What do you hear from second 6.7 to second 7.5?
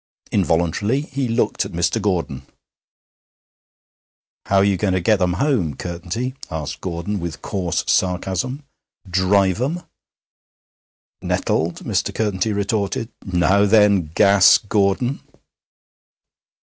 Gordon, with